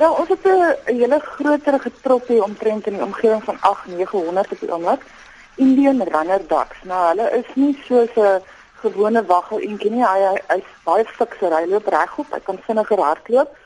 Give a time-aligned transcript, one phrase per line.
[0.00, 4.72] Nou, ons het 'n hele groter getroppie omtrent in die omgewing van 8900 op die
[4.72, 5.02] oomblik.
[5.54, 6.78] Indian runner ducks.
[6.82, 8.42] Nou, hulle is nie soos 'n
[8.82, 10.04] gewone waggel eentjie nie.
[10.04, 11.56] Hy hy is baie fikser.
[11.56, 12.26] Hy loop regop.
[12.30, 13.56] Hy kan vinniger hardloop.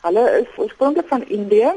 [0.00, 1.72] Hulle is oorspronklik van Indië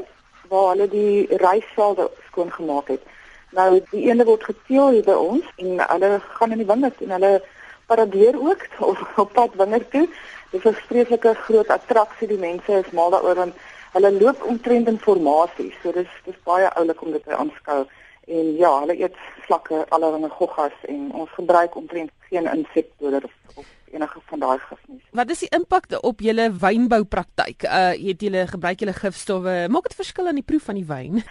[0.48, 3.02] waar hulle die rysvelde skoon gemaak het.
[3.50, 7.10] Nou die ene word geteel hier by ons en hulle gaan in die wingerd en
[7.10, 7.42] hulle
[7.86, 10.08] paradeer ook op, op pad wingerd toe.
[10.50, 12.28] Dit is 'n vreeslike groot attraksie.
[12.28, 13.54] Die mense is mal daaroor want
[13.92, 15.72] hulle loop omtrent in formasie.
[15.82, 17.86] So dis dis baie oulik om dit te aanskou.
[18.28, 23.66] En ja, hulle eet vlakke allerlei goggas en ons gebruik omtrent geen insekdoder of, of
[23.92, 25.00] enige van daai gif nie.
[25.16, 27.64] Wat is die impak op julle wynboupraktyk?
[27.64, 29.54] Uh het julle gebruik julle gifstowwe?
[29.72, 31.22] Maak dit verskil aan die proef van die wyn?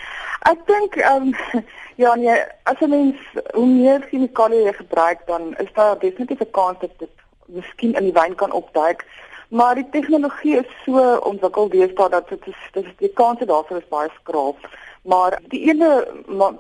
[0.50, 1.64] Ek dink ehm um,
[2.04, 3.22] ja nee, as 'n mens
[3.54, 7.14] hoe meer chemikalieë jy gebruik, dan is daar definitief 'n kans dat dit
[7.46, 9.06] miskien in die wyn kan opduik.
[9.50, 13.88] Maar die tegnologie is so ontwikkel deesdae dat dit is dis die kans daarvoor is
[13.94, 14.68] baie skraap.
[15.08, 16.08] Maar die ene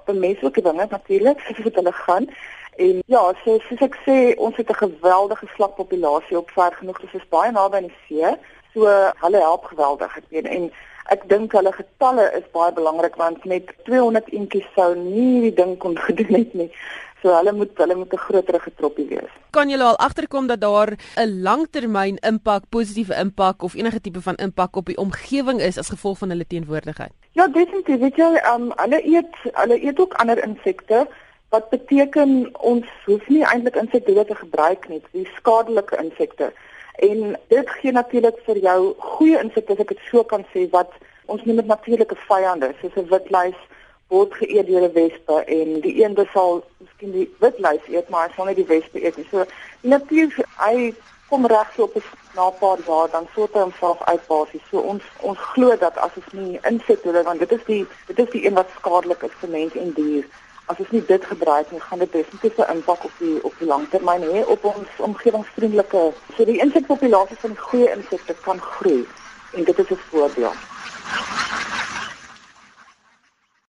[0.05, 2.29] bemenslike dinge natuurlik, as dit hulle gaan
[2.77, 7.13] en ja, so soos ek sê, ons het 'n geweldige slakpopulasie op ver genoeg, dit
[7.13, 8.35] is baie naby aan die see.
[8.73, 8.85] So
[9.23, 10.71] hulle help geweldig, ek weet en
[11.09, 15.77] ek dink hulle getalle is baie belangrik want met 200 eentjies sou nie die ding
[15.77, 16.71] kon gedoen het nie.
[17.21, 19.31] So hulle moet hulle moet 'n groter getroppie wees.
[19.51, 24.35] Kan julle al agterkom dat daar 'n langtermyn impak, positiewe impak of enige tipe van
[24.35, 27.13] impak op die omgewing is as gevolg van hulle teenwoordigheid?
[27.31, 27.99] Ja, definitief.
[27.99, 31.07] Weet jy, um, hulle eet hulle eet ook ander insekte
[31.49, 36.53] wat beteken ons hoef nie eintlik insekte te gebruik nie, die skadelike insekte.
[36.97, 40.91] En dit gee natuurlik vir jou goeie insekte as ek dit so kan sê wat
[41.25, 43.59] ons noem dit natuurlike vyande, soos 'n witluis
[44.07, 46.63] word geëet deur 'n wespe en die een sal
[46.97, 49.27] miskien die witluis eet maar hy sal nie die wespe eet nie.
[49.31, 49.45] So
[49.81, 50.93] natuurlik hy
[51.29, 52.03] kom reg so op 'n
[52.35, 54.61] na paar jaar dan sort hy homself uit basies.
[54.71, 58.19] So ons ons glo dat as ons nie insit hulle want dit is die dit
[58.19, 60.25] is die een wat skadelik is vir mens en dier.
[60.65, 63.67] As ons nie dit gebruik nie, gaan dit definitief 'n impak op die op die
[63.67, 66.13] langtermyn hê op ons omgewingsvriendelike.
[66.37, 69.07] So die insekpopulasie van die goeie insekte kan groei
[69.53, 70.76] en dit is 'n voordeel.